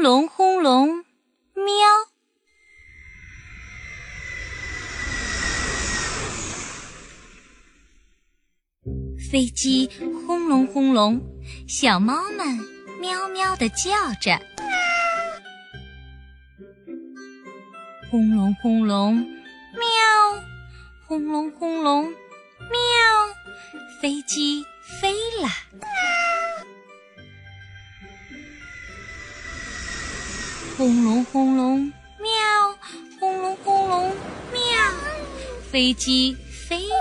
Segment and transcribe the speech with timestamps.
[0.00, 1.04] 轰隆轰隆，
[1.54, 1.64] 喵！
[9.30, 9.90] 飞机
[10.26, 11.20] 轰隆轰隆，
[11.68, 12.46] 小猫们
[12.98, 13.92] 喵喵的叫
[14.22, 14.40] 着。
[18.10, 20.42] 轰隆轰隆，喵！
[21.06, 22.70] 轰隆轰隆，喵！
[24.00, 24.64] 飞机
[24.98, 25.12] 飞
[25.42, 25.89] 了。
[30.80, 32.30] 轰隆轰隆，喵！
[33.20, 34.10] 轰隆轰隆，
[34.50, 34.60] 喵！
[35.70, 36.94] 飞机飞了。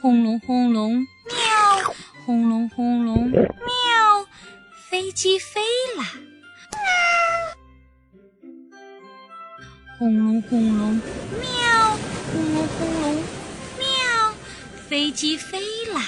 [0.00, 1.94] 轰隆轰隆，喵！
[2.24, 3.46] 轰隆轰隆，喵！
[4.88, 5.60] 飞机飞
[5.98, 6.04] 了。
[9.98, 10.94] 轰隆轰隆，
[11.42, 11.98] 喵！
[12.32, 13.22] 轰隆轰隆，
[13.78, 14.34] 喵！
[14.88, 15.60] 飞机飞
[15.92, 16.00] 了。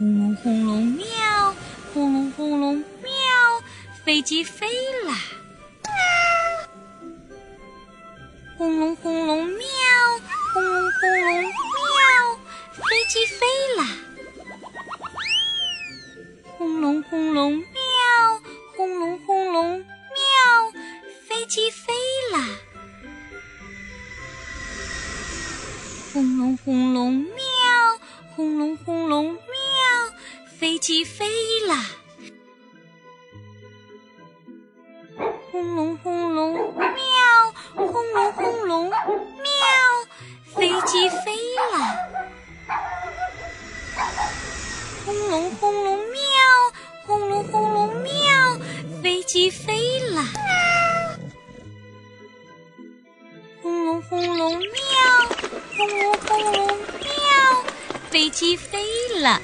[0.00, 1.54] 轰隆轰隆，喵！
[1.92, 3.62] 轰隆轰隆，喵！
[4.02, 4.66] 飞机飞
[5.04, 5.12] 了。
[8.56, 9.66] 轰隆轰隆，喵！
[10.54, 11.52] 轰隆轰隆，喵！
[12.72, 13.84] 飞机飞了。
[16.56, 18.42] 轰隆轰隆，喵！
[18.78, 20.72] 轰隆轰隆，喵！
[21.28, 21.92] 飞机飞
[22.32, 22.38] 了。
[26.14, 27.34] 轰隆轰隆，喵！
[28.34, 28.99] 轰隆轰。
[31.70, 31.76] 飞了，
[35.52, 36.92] 轰隆轰隆，喵！
[37.76, 38.96] 轰隆轰隆，喵！
[40.56, 41.32] 飞机飞
[41.72, 41.78] 了，
[45.06, 46.18] 轰隆轰隆，喵！
[47.06, 48.58] 轰隆轰隆，喵！
[49.00, 50.24] 飞机飞了，
[53.62, 54.66] 轰隆轰隆，喵！
[55.76, 57.64] 轰隆轰隆，喵！
[58.10, 58.82] 飞机飞
[59.20, 59.40] 了。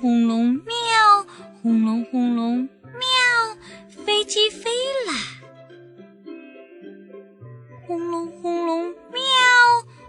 [0.00, 1.26] 轰隆，喵！
[1.60, 4.04] 轰隆轰隆，喵！
[4.04, 4.70] 飞机飞
[5.06, 5.12] 了。
[7.84, 9.20] 轰隆轰隆，喵！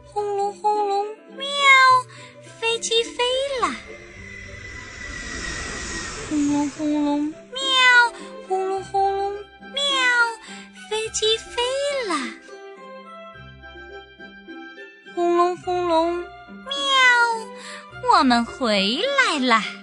[0.06, 1.48] 轰隆轰隆，喵！
[2.60, 3.24] 飞机飞
[3.62, 3.76] 了。
[6.30, 7.34] 轰隆轰隆，喵！
[8.48, 9.34] 轰隆轰隆，
[9.74, 9.82] 喵！
[10.88, 11.64] 飞机飞
[12.08, 12.16] 了。
[15.16, 16.28] 轰隆轰隆喵。
[18.14, 19.79] 我们回来了。